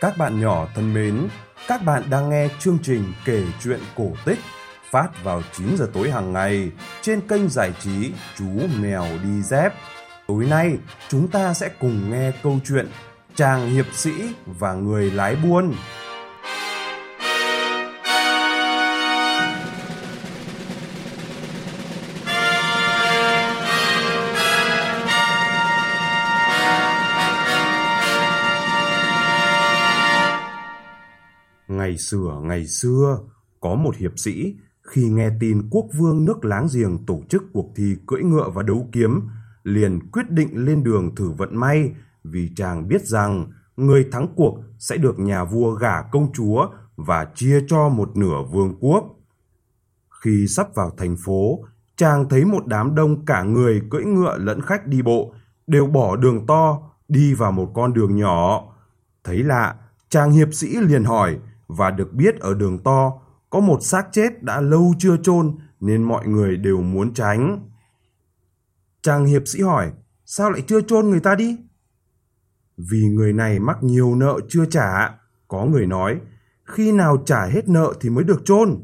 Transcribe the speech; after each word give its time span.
Các 0.00 0.18
bạn 0.18 0.40
nhỏ 0.40 0.66
thân 0.74 0.94
mến, 0.94 1.28
các 1.68 1.84
bạn 1.84 2.02
đang 2.10 2.30
nghe 2.30 2.48
chương 2.58 2.78
trình 2.82 3.12
kể 3.24 3.42
chuyện 3.62 3.80
cổ 3.96 4.12
tích 4.24 4.38
phát 4.90 5.24
vào 5.24 5.42
9 5.52 5.76
giờ 5.76 5.90
tối 5.94 6.10
hàng 6.10 6.32
ngày 6.32 6.70
trên 7.02 7.20
kênh 7.20 7.48
giải 7.48 7.72
trí 7.80 8.12
Chú 8.38 8.46
Mèo 8.80 9.06
Đi 9.22 9.42
Dép. 9.42 9.72
Tối 10.28 10.46
nay, 10.46 10.78
chúng 11.08 11.28
ta 11.28 11.54
sẽ 11.54 11.68
cùng 11.80 12.10
nghe 12.10 12.32
câu 12.42 12.58
chuyện 12.66 12.88
Chàng 13.34 13.70
Hiệp 13.70 13.86
Sĩ 13.92 14.12
và 14.46 14.72
Người 14.72 15.10
Lái 15.10 15.36
Buôn. 15.36 15.74
Ngày 31.70 31.98
xưa 31.98 32.40
ngày 32.42 32.66
xưa, 32.66 33.18
có 33.60 33.74
một 33.74 33.96
hiệp 33.96 34.18
sĩ 34.18 34.56
khi 34.82 35.08
nghe 35.08 35.30
tin 35.40 35.68
quốc 35.70 35.86
vương 35.98 36.24
nước 36.24 36.44
láng 36.44 36.66
giềng 36.74 37.06
tổ 37.06 37.22
chức 37.28 37.42
cuộc 37.52 37.72
thi 37.76 37.96
cưỡi 38.06 38.22
ngựa 38.22 38.50
và 38.54 38.62
đấu 38.62 38.88
kiếm, 38.92 39.20
liền 39.62 40.10
quyết 40.10 40.30
định 40.30 40.64
lên 40.64 40.84
đường 40.84 41.14
thử 41.14 41.30
vận 41.30 41.56
may 41.56 41.94
vì 42.24 42.50
chàng 42.56 42.88
biết 42.88 43.06
rằng 43.06 43.52
người 43.76 44.08
thắng 44.12 44.26
cuộc 44.36 44.58
sẽ 44.78 44.96
được 44.96 45.18
nhà 45.18 45.44
vua 45.44 45.72
gả 45.72 46.02
công 46.02 46.32
chúa 46.32 46.68
và 46.96 47.26
chia 47.34 47.60
cho 47.68 47.88
một 47.88 48.16
nửa 48.16 48.42
vương 48.52 48.74
quốc. 48.80 49.04
Khi 50.20 50.46
sắp 50.48 50.74
vào 50.74 50.90
thành 50.96 51.16
phố, 51.24 51.64
chàng 51.96 52.28
thấy 52.28 52.44
một 52.44 52.66
đám 52.66 52.94
đông 52.94 53.24
cả 53.24 53.42
người 53.42 53.82
cưỡi 53.90 54.04
ngựa 54.04 54.38
lẫn 54.38 54.60
khách 54.60 54.86
đi 54.86 55.02
bộ 55.02 55.34
đều 55.66 55.86
bỏ 55.86 56.16
đường 56.16 56.46
to 56.46 56.78
đi 57.08 57.34
vào 57.34 57.52
một 57.52 57.70
con 57.74 57.94
đường 57.94 58.16
nhỏ. 58.16 58.62
Thấy 59.24 59.42
lạ, 59.42 59.74
chàng 60.08 60.30
hiệp 60.30 60.54
sĩ 60.54 60.76
liền 60.80 61.04
hỏi 61.04 61.38
và 61.76 61.90
được 61.90 62.12
biết 62.12 62.40
ở 62.40 62.54
đường 62.54 62.78
to 62.78 63.12
có 63.50 63.60
một 63.60 63.82
xác 63.82 64.08
chết 64.12 64.42
đã 64.42 64.60
lâu 64.60 64.94
chưa 64.98 65.16
chôn 65.16 65.58
nên 65.80 66.02
mọi 66.02 66.26
người 66.26 66.56
đều 66.56 66.82
muốn 66.82 67.14
tránh. 67.14 67.68
Chàng 69.02 69.24
hiệp 69.24 69.42
sĩ 69.46 69.62
hỏi, 69.62 69.92
sao 70.24 70.50
lại 70.50 70.62
chưa 70.66 70.80
chôn 70.80 71.10
người 71.10 71.20
ta 71.20 71.34
đi? 71.34 71.56
Vì 72.76 73.04
người 73.04 73.32
này 73.32 73.58
mắc 73.58 73.82
nhiều 73.82 74.14
nợ 74.14 74.40
chưa 74.48 74.64
trả, 74.64 75.18
có 75.48 75.64
người 75.64 75.86
nói, 75.86 76.20
khi 76.64 76.92
nào 76.92 77.22
trả 77.26 77.46
hết 77.46 77.68
nợ 77.68 77.94
thì 78.00 78.10
mới 78.10 78.24
được 78.24 78.42
chôn. 78.44 78.76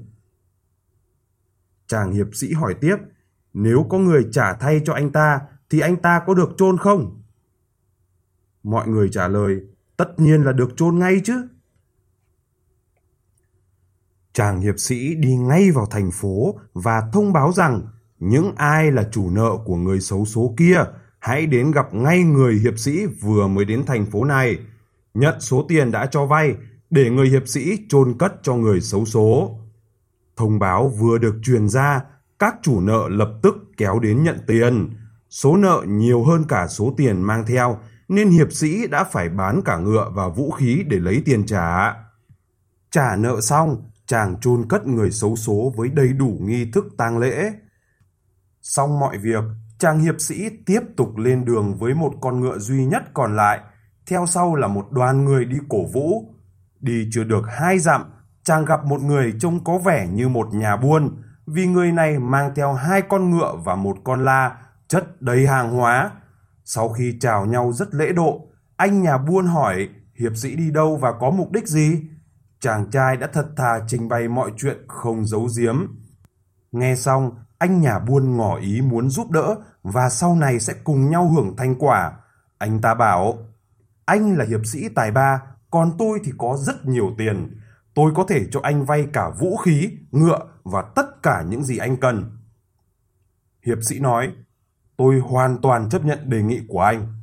Chàng 1.86 2.12
hiệp 2.12 2.34
sĩ 2.34 2.52
hỏi 2.52 2.74
tiếp, 2.80 2.96
nếu 3.52 3.86
có 3.90 3.98
người 3.98 4.28
trả 4.32 4.52
thay 4.52 4.80
cho 4.84 4.92
anh 4.92 5.12
ta 5.12 5.40
thì 5.70 5.80
anh 5.80 5.96
ta 5.96 6.22
có 6.26 6.34
được 6.34 6.54
chôn 6.56 6.78
không? 6.78 7.22
Mọi 8.62 8.88
người 8.88 9.08
trả 9.08 9.28
lời, 9.28 9.60
tất 9.96 10.08
nhiên 10.16 10.42
là 10.42 10.52
được 10.52 10.76
chôn 10.76 10.98
ngay 10.98 11.20
chứ. 11.24 11.48
Chàng 14.36 14.60
hiệp 14.60 14.78
sĩ 14.78 15.14
đi 15.14 15.36
ngay 15.36 15.70
vào 15.70 15.86
thành 15.86 16.10
phố 16.10 16.54
và 16.72 17.02
thông 17.12 17.32
báo 17.32 17.52
rằng 17.52 17.82
những 18.18 18.52
ai 18.56 18.92
là 18.92 19.08
chủ 19.12 19.30
nợ 19.30 19.50
của 19.64 19.76
người 19.76 20.00
xấu 20.00 20.24
số 20.24 20.54
kia 20.56 20.84
hãy 21.18 21.46
đến 21.46 21.70
gặp 21.70 21.94
ngay 21.94 22.22
người 22.22 22.54
hiệp 22.54 22.78
sĩ 22.78 23.06
vừa 23.06 23.46
mới 23.46 23.64
đến 23.64 23.86
thành 23.86 24.06
phố 24.06 24.24
này, 24.24 24.58
nhận 25.14 25.40
số 25.40 25.64
tiền 25.68 25.90
đã 25.90 26.06
cho 26.06 26.26
vay 26.26 26.54
để 26.90 27.10
người 27.10 27.28
hiệp 27.28 27.48
sĩ 27.48 27.78
chôn 27.88 28.18
cất 28.18 28.32
cho 28.42 28.54
người 28.54 28.80
xấu 28.80 29.04
số. 29.04 29.58
Thông 30.36 30.58
báo 30.58 30.88
vừa 30.88 31.18
được 31.18 31.34
truyền 31.42 31.68
ra, 31.68 32.00
các 32.38 32.56
chủ 32.62 32.80
nợ 32.80 33.08
lập 33.08 33.30
tức 33.42 33.54
kéo 33.76 33.98
đến 33.98 34.24
nhận 34.24 34.38
tiền. 34.46 34.90
Số 35.30 35.56
nợ 35.56 35.82
nhiều 35.86 36.24
hơn 36.24 36.44
cả 36.48 36.66
số 36.66 36.94
tiền 36.96 37.22
mang 37.22 37.46
theo, 37.46 37.78
nên 38.08 38.30
hiệp 38.30 38.52
sĩ 38.52 38.86
đã 38.86 39.04
phải 39.04 39.28
bán 39.28 39.62
cả 39.64 39.76
ngựa 39.76 40.10
và 40.14 40.28
vũ 40.28 40.50
khí 40.50 40.84
để 40.88 40.98
lấy 40.98 41.22
tiền 41.24 41.46
trả. 41.46 41.94
Trả 42.90 43.16
nợ 43.16 43.40
xong, 43.40 43.82
chàng 44.06 44.40
chôn 44.40 44.68
cất 44.68 44.86
người 44.86 45.10
xấu 45.10 45.36
số 45.36 45.72
với 45.76 45.88
đầy 45.88 46.12
đủ 46.12 46.38
nghi 46.40 46.70
thức 46.70 46.84
tang 46.98 47.18
lễ. 47.18 47.52
Xong 48.62 49.00
mọi 49.00 49.18
việc, 49.18 49.44
chàng 49.78 49.98
hiệp 49.98 50.20
sĩ 50.20 50.48
tiếp 50.66 50.80
tục 50.96 51.16
lên 51.16 51.44
đường 51.44 51.74
với 51.74 51.94
một 51.94 52.12
con 52.20 52.40
ngựa 52.40 52.58
duy 52.58 52.84
nhất 52.84 53.02
còn 53.14 53.36
lại, 53.36 53.60
theo 54.06 54.26
sau 54.26 54.54
là 54.54 54.68
một 54.68 54.86
đoàn 54.90 55.24
người 55.24 55.44
đi 55.44 55.56
cổ 55.68 55.86
vũ. 55.86 56.34
Đi 56.80 57.08
chưa 57.12 57.24
được 57.24 57.42
hai 57.48 57.78
dặm, 57.78 58.04
chàng 58.42 58.64
gặp 58.64 58.84
một 58.84 59.00
người 59.02 59.34
trông 59.40 59.64
có 59.64 59.78
vẻ 59.78 60.08
như 60.08 60.28
một 60.28 60.54
nhà 60.54 60.76
buôn, 60.76 61.22
vì 61.46 61.66
người 61.66 61.92
này 61.92 62.18
mang 62.18 62.52
theo 62.56 62.72
hai 62.72 63.02
con 63.02 63.30
ngựa 63.30 63.56
và 63.64 63.74
một 63.74 63.96
con 64.04 64.24
la, 64.24 64.56
chất 64.88 65.22
đầy 65.22 65.46
hàng 65.46 65.70
hóa. 65.70 66.10
Sau 66.64 66.88
khi 66.88 67.16
chào 67.20 67.46
nhau 67.46 67.72
rất 67.72 67.94
lễ 67.94 68.12
độ, 68.12 68.48
anh 68.76 69.02
nhà 69.02 69.18
buôn 69.18 69.46
hỏi 69.46 69.88
hiệp 70.20 70.36
sĩ 70.36 70.56
đi 70.56 70.70
đâu 70.70 70.96
và 70.96 71.12
có 71.20 71.30
mục 71.30 71.52
đích 71.52 71.68
gì? 71.68 72.02
Chàng 72.66 72.90
trai 72.90 73.16
đã 73.16 73.26
thật 73.32 73.46
thà 73.56 73.80
trình 73.86 74.08
bày 74.08 74.28
mọi 74.28 74.52
chuyện 74.56 74.76
không 74.88 75.26
giấu 75.26 75.48
giếm. 75.58 75.76
Nghe 76.72 76.96
xong, 76.96 77.30
anh 77.58 77.80
nhà 77.80 77.98
buôn 77.98 78.36
ngỏ 78.36 78.56
ý 78.56 78.80
muốn 78.80 79.10
giúp 79.10 79.30
đỡ 79.30 79.56
và 79.82 80.08
sau 80.08 80.36
này 80.36 80.60
sẽ 80.60 80.74
cùng 80.84 81.10
nhau 81.10 81.28
hưởng 81.28 81.56
thành 81.56 81.74
quả. 81.78 82.12
Anh 82.58 82.80
ta 82.80 82.94
bảo, 82.94 83.38
anh 84.04 84.36
là 84.36 84.44
hiệp 84.44 84.66
sĩ 84.66 84.88
tài 84.88 85.10
ba, 85.10 85.42
còn 85.70 85.92
tôi 85.98 86.18
thì 86.24 86.32
có 86.38 86.56
rất 86.60 86.86
nhiều 86.86 87.14
tiền. 87.18 87.60
Tôi 87.94 88.12
có 88.14 88.24
thể 88.28 88.46
cho 88.50 88.60
anh 88.62 88.84
vay 88.84 89.06
cả 89.12 89.30
vũ 89.40 89.56
khí, 89.56 89.90
ngựa 90.10 90.38
và 90.64 90.82
tất 90.96 91.22
cả 91.22 91.44
những 91.48 91.64
gì 91.64 91.78
anh 91.78 91.96
cần. 91.96 92.38
Hiệp 93.66 93.78
sĩ 93.82 93.98
nói, 93.98 94.32
tôi 94.96 95.18
hoàn 95.18 95.58
toàn 95.62 95.88
chấp 95.88 96.04
nhận 96.04 96.30
đề 96.30 96.42
nghị 96.42 96.60
của 96.68 96.80
anh. 96.80 97.14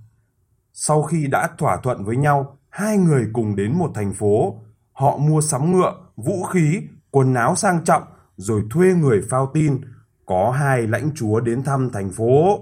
Sau 0.74 1.04
khi 1.04 1.28
đã 1.28 1.50
thỏa 1.58 1.78
thuận 1.84 2.06
với 2.06 2.18
nhau, 2.18 2.58
hai 2.70 2.98
người 2.98 3.28
cùng 3.34 3.56
đến 3.56 3.78
một 3.78 3.92
thành 3.96 4.14
phố, 4.14 4.64
Họ 4.94 5.18
mua 5.18 5.42
sắm 5.42 5.72
ngựa, 5.72 5.94
vũ 6.16 6.44
khí, 6.44 6.82
quần 7.12 7.34
áo 7.34 7.56
sang 7.56 7.84
trọng 7.84 8.04
rồi 8.38 8.64
thuê 8.70 8.94
người 8.94 9.22
phao 9.30 9.52
tin. 9.54 9.82
Có 10.26 10.52
hai 10.52 10.88
lãnh 10.88 11.12
chúa 11.16 11.40
đến 11.40 11.64
thăm 11.64 11.90
thành 11.94 12.12
phố. 12.12 12.60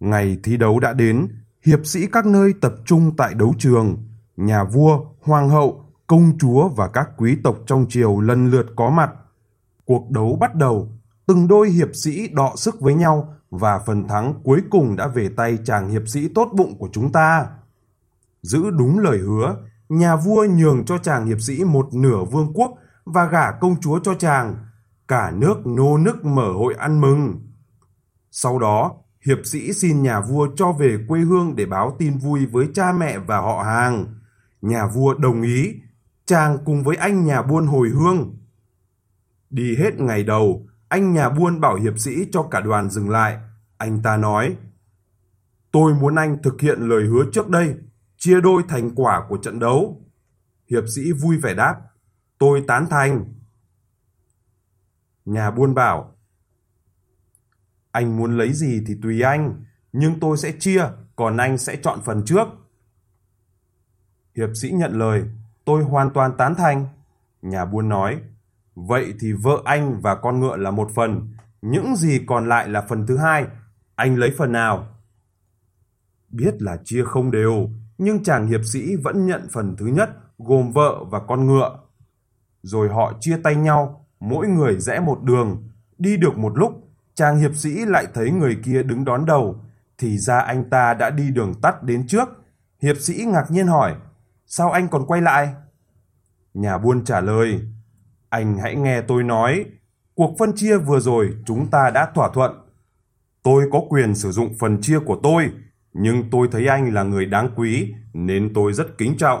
Ngày 0.00 0.38
thi 0.42 0.56
đấu 0.56 0.80
đã 0.80 0.92
đến, 0.92 1.28
hiệp 1.66 1.86
sĩ 1.86 2.06
các 2.06 2.26
nơi 2.26 2.54
tập 2.60 2.74
trung 2.84 3.16
tại 3.16 3.34
đấu 3.34 3.54
trường. 3.58 3.96
Nhà 4.36 4.64
vua, 4.64 5.00
hoàng 5.20 5.48
hậu, 5.48 5.84
công 6.06 6.38
chúa 6.38 6.68
và 6.68 6.88
các 6.88 7.08
quý 7.16 7.36
tộc 7.44 7.56
trong 7.66 7.86
triều 7.88 8.20
lần 8.20 8.50
lượt 8.50 8.66
có 8.76 8.90
mặt. 8.90 9.10
Cuộc 9.84 10.10
đấu 10.10 10.36
bắt 10.40 10.54
đầu, 10.54 10.88
từng 11.26 11.48
đôi 11.48 11.70
hiệp 11.70 11.88
sĩ 11.94 12.28
đọ 12.28 12.52
sức 12.56 12.80
với 12.80 12.94
nhau 12.94 13.34
và 13.50 13.78
phần 13.78 14.08
thắng 14.08 14.34
cuối 14.44 14.62
cùng 14.70 14.96
đã 14.96 15.06
về 15.06 15.28
tay 15.36 15.58
chàng 15.64 15.88
hiệp 15.88 16.08
sĩ 16.08 16.28
tốt 16.28 16.48
bụng 16.56 16.78
của 16.78 16.88
chúng 16.92 17.12
ta. 17.12 17.46
Giữ 18.42 18.70
đúng 18.70 18.98
lời 18.98 19.18
hứa, 19.18 19.56
nhà 19.98 20.16
vua 20.16 20.46
nhường 20.56 20.84
cho 20.84 20.98
chàng 20.98 21.26
hiệp 21.26 21.40
sĩ 21.40 21.64
một 21.64 21.94
nửa 21.94 22.24
vương 22.24 22.52
quốc 22.54 22.74
và 23.04 23.26
gả 23.26 23.52
công 23.60 23.80
chúa 23.80 23.98
cho 23.98 24.14
chàng. 24.14 24.56
Cả 25.08 25.30
nước 25.30 25.66
nô 25.66 25.98
nức 25.98 26.24
mở 26.24 26.52
hội 26.52 26.74
ăn 26.74 27.00
mừng. 27.00 27.40
Sau 28.30 28.58
đó, 28.58 28.92
hiệp 29.26 29.38
sĩ 29.44 29.72
xin 29.72 30.02
nhà 30.02 30.20
vua 30.20 30.48
cho 30.56 30.72
về 30.72 30.98
quê 31.08 31.20
hương 31.20 31.56
để 31.56 31.66
báo 31.66 31.96
tin 31.98 32.18
vui 32.18 32.46
với 32.46 32.68
cha 32.74 32.92
mẹ 32.92 33.18
và 33.18 33.40
họ 33.40 33.62
hàng. 33.62 34.14
Nhà 34.62 34.86
vua 34.86 35.14
đồng 35.14 35.42
ý, 35.42 35.74
chàng 36.26 36.58
cùng 36.64 36.82
với 36.84 36.96
anh 36.96 37.24
nhà 37.24 37.42
buôn 37.42 37.66
hồi 37.66 37.88
hương. 37.88 38.36
Đi 39.50 39.76
hết 39.76 40.00
ngày 40.00 40.24
đầu, 40.24 40.66
anh 40.88 41.12
nhà 41.12 41.28
buôn 41.28 41.60
bảo 41.60 41.74
hiệp 41.74 41.98
sĩ 41.98 42.28
cho 42.32 42.42
cả 42.42 42.60
đoàn 42.60 42.90
dừng 42.90 43.10
lại. 43.10 43.38
Anh 43.78 44.02
ta 44.02 44.16
nói, 44.16 44.56
tôi 45.72 45.94
muốn 45.94 46.14
anh 46.14 46.42
thực 46.42 46.60
hiện 46.60 46.80
lời 46.80 47.04
hứa 47.04 47.24
trước 47.32 47.48
đây 47.48 47.74
chia 48.16 48.40
đôi 48.40 48.62
thành 48.68 48.90
quả 48.94 49.26
của 49.28 49.36
trận 49.36 49.58
đấu. 49.58 50.00
Hiệp 50.70 50.84
sĩ 50.96 51.12
vui 51.12 51.36
vẻ 51.36 51.54
đáp, 51.54 51.80
tôi 52.38 52.64
tán 52.66 52.86
thành. 52.90 53.34
Nhà 55.24 55.50
buôn 55.50 55.74
bảo, 55.74 56.16
anh 57.90 58.16
muốn 58.16 58.38
lấy 58.38 58.52
gì 58.52 58.84
thì 58.86 58.94
tùy 59.02 59.20
anh, 59.20 59.64
nhưng 59.92 60.20
tôi 60.20 60.36
sẽ 60.36 60.52
chia, 60.58 60.84
còn 61.16 61.36
anh 61.36 61.58
sẽ 61.58 61.76
chọn 61.82 61.98
phần 62.04 62.22
trước. 62.24 62.48
Hiệp 64.36 64.50
sĩ 64.62 64.70
nhận 64.70 64.98
lời, 64.98 65.24
tôi 65.64 65.84
hoàn 65.84 66.10
toàn 66.10 66.36
tán 66.36 66.54
thành. 66.54 66.86
Nhà 67.42 67.64
buôn 67.64 67.88
nói, 67.88 68.20
vậy 68.74 69.14
thì 69.20 69.32
vợ 69.32 69.62
anh 69.64 70.00
và 70.00 70.14
con 70.14 70.40
ngựa 70.40 70.56
là 70.56 70.70
một 70.70 70.90
phần, 70.94 71.28
những 71.62 71.96
gì 71.96 72.20
còn 72.26 72.48
lại 72.48 72.68
là 72.68 72.80
phần 72.88 73.06
thứ 73.06 73.16
hai, 73.16 73.46
anh 73.94 74.16
lấy 74.16 74.34
phần 74.38 74.52
nào? 74.52 75.00
Biết 76.28 76.62
là 76.62 76.76
chia 76.84 77.04
không 77.04 77.30
đều, 77.30 77.70
nhưng 77.98 78.22
chàng 78.22 78.46
hiệp 78.46 78.60
sĩ 78.72 78.96
vẫn 78.96 79.26
nhận 79.26 79.48
phần 79.52 79.76
thứ 79.76 79.86
nhất 79.86 80.10
gồm 80.38 80.72
vợ 80.72 81.04
và 81.10 81.20
con 81.28 81.46
ngựa. 81.46 81.78
Rồi 82.62 82.88
họ 82.88 83.12
chia 83.20 83.36
tay 83.44 83.56
nhau, 83.56 84.06
mỗi 84.20 84.48
người 84.48 84.80
rẽ 84.80 85.00
một 85.00 85.22
đường. 85.22 85.68
Đi 85.98 86.16
được 86.16 86.38
một 86.38 86.58
lúc, 86.58 86.72
chàng 87.14 87.38
hiệp 87.38 87.54
sĩ 87.54 87.84
lại 87.86 88.06
thấy 88.14 88.30
người 88.30 88.58
kia 88.64 88.82
đứng 88.82 89.04
đón 89.04 89.26
đầu, 89.26 89.56
thì 89.98 90.18
ra 90.18 90.38
anh 90.38 90.70
ta 90.70 90.94
đã 90.94 91.10
đi 91.10 91.30
đường 91.30 91.54
tắt 91.62 91.82
đến 91.82 92.06
trước. 92.06 92.28
Hiệp 92.82 92.96
sĩ 92.96 93.24
ngạc 93.24 93.50
nhiên 93.50 93.66
hỏi, 93.66 93.94
sao 94.46 94.70
anh 94.70 94.88
còn 94.88 95.06
quay 95.06 95.20
lại? 95.20 95.54
Nhà 96.54 96.78
buôn 96.78 97.04
trả 97.04 97.20
lời, 97.20 97.60
anh 98.28 98.58
hãy 98.58 98.76
nghe 98.76 99.02
tôi 99.02 99.22
nói, 99.22 99.64
cuộc 100.14 100.34
phân 100.38 100.52
chia 100.56 100.78
vừa 100.78 101.00
rồi 101.00 101.34
chúng 101.46 101.70
ta 101.70 101.90
đã 101.90 102.10
thỏa 102.14 102.30
thuận. 102.34 102.52
Tôi 103.42 103.64
có 103.72 103.80
quyền 103.88 104.14
sử 104.14 104.30
dụng 104.30 104.54
phần 104.58 104.80
chia 104.80 104.98
của 104.98 105.20
tôi, 105.22 105.50
nhưng 105.94 106.30
tôi 106.30 106.48
thấy 106.52 106.66
anh 106.66 106.94
là 106.94 107.02
người 107.02 107.26
đáng 107.26 107.48
quý 107.56 107.94
nên 108.12 108.54
tôi 108.54 108.72
rất 108.72 108.98
kính 108.98 109.16
trọng. 109.16 109.40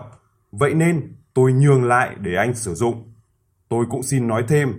vậy 0.52 0.74
nên 0.74 1.16
tôi 1.34 1.52
nhường 1.52 1.84
lại 1.84 2.16
để 2.20 2.34
anh 2.36 2.54
sử 2.54 2.74
dụng. 2.74 3.12
Tôi 3.68 3.86
cũng 3.90 4.02
xin 4.02 4.28
nói 4.28 4.44
thêm, 4.48 4.72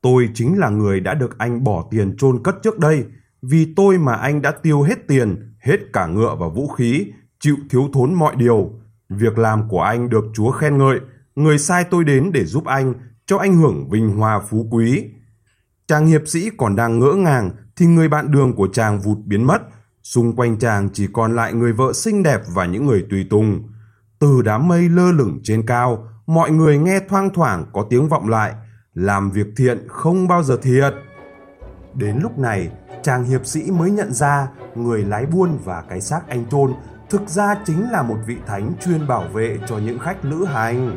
tôi 0.00 0.28
chính 0.34 0.58
là 0.58 0.68
người 0.68 1.00
đã 1.00 1.14
được 1.14 1.38
anh 1.38 1.64
bỏ 1.64 1.88
tiền 1.90 2.16
chôn 2.16 2.42
cất 2.42 2.54
trước 2.62 2.78
đây, 2.78 3.04
vì 3.42 3.74
tôi 3.76 3.98
mà 3.98 4.14
anh 4.14 4.42
đã 4.42 4.50
tiêu 4.50 4.82
hết 4.82 5.08
tiền, 5.08 5.54
hết 5.58 5.76
cả 5.92 6.06
ngựa 6.06 6.36
và 6.40 6.48
vũ 6.48 6.68
khí, 6.68 7.06
chịu 7.40 7.56
thiếu 7.70 7.88
thốn 7.92 8.14
mọi 8.14 8.36
điều. 8.36 8.70
Việc 9.08 9.38
làm 9.38 9.68
của 9.68 9.80
anh 9.80 10.08
được 10.08 10.24
Chúa 10.34 10.50
khen 10.50 10.78
ngợi, 10.78 11.00
người 11.34 11.58
sai 11.58 11.84
tôi 11.90 12.04
đến 12.04 12.30
để 12.32 12.44
giúp 12.44 12.64
anh, 12.64 12.94
cho 13.26 13.38
anh 13.38 13.56
hưởng 13.56 13.88
vinh 13.90 14.08
hoa 14.08 14.40
phú 14.40 14.66
quý. 14.70 15.04
Chàng 15.86 16.06
hiệp 16.06 16.28
sĩ 16.28 16.50
còn 16.56 16.76
đang 16.76 16.98
ngỡ 16.98 17.12
ngàng 17.12 17.50
thì 17.76 17.86
người 17.86 18.08
bạn 18.08 18.30
đường 18.30 18.52
của 18.52 18.68
chàng 18.72 19.00
vụt 19.00 19.18
biến 19.24 19.44
mất. 19.44 19.62
Xung 20.02 20.36
quanh 20.36 20.58
chàng 20.58 20.88
chỉ 20.92 21.08
còn 21.12 21.36
lại 21.36 21.52
người 21.52 21.72
vợ 21.72 21.92
xinh 21.92 22.22
đẹp 22.22 22.40
và 22.54 22.66
những 22.66 22.86
người 22.86 23.06
tùy 23.10 23.26
tùng. 23.30 23.62
Từ 24.18 24.42
đám 24.44 24.68
mây 24.68 24.88
lơ 24.88 25.12
lửng 25.12 25.40
trên 25.42 25.66
cao, 25.66 26.08
mọi 26.26 26.50
người 26.50 26.78
nghe 26.78 27.00
thoang 27.08 27.30
thoảng 27.34 27.66
có 27.72 27.86
tiếng 27.90 28.08
vọng 28.08 28.28
lại, 28.28 28.52
làm 28.94 29.30
việc 29.30 29.46
thiện 29.56 29.88
không 29.88 30.28
bao 30.28 30.42
giờ 30.42 30.56
thiệt. 30.62 30.94
Đến 31.94 32.18
lúc 32.22 32.38
này, 32.38 32.70
chàng 33.02 33.24
hiệp 33.24 33.46
sĩ 33.46 33.70
mới 33.70 33.90
nhận 33.90 34.12
ra 34.12 34.48
người 34.74 35.04
lái 35.04 35.26
buôn 35.26 35.58
và 35.64 35.82
cái 35.88 36.00
xác 36.00 36.28
anh 36.28 36.44
trôn 36.50 36.74
thực 37.10 37.28
ra 37.28 37.54
chính 37.64 37.90
là 37.90 38.02
một 38.02 38.16
vị 38.26 38.36
thánh 38.46 38.72
chuyên 38.84 39.06
bảo 39.06 39.28
vệ 39.32 39.58
cho 39.66 39.78
những 39.78 39.98
khách 39.98 40.24
lữ 40.24 40.44
hành. 40.44 40.96